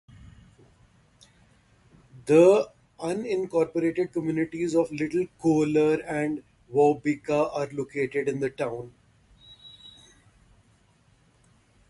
The 2.25 2.71
unincorporated 2.99 4.11
communities 4.11 4.75
of 4.75 4.91
Little 4.91 5.27
Kohler 5.37 5.99
and 6.03 6.41
Waubeka 6.73 7.55
are 7.55 7.67
located 7.71 8.27
in 8.27 8.39
the 8.39 8.49
town. 8.49 8.95